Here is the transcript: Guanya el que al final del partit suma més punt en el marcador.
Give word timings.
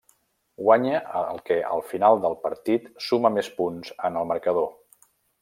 Guanya 0.67 1.01
el 1.19 1.41
que 1.49 1.57
al 1.75 1.83
final 1.89 2.23
del 2.23 2.37
partit 2.47 2.89
suma 3.09 3.33
més 3.37 3.51
punt 3.61 3.79
en 4.11 4.19
el 4.23 4.27
marcador. 4.33 4.69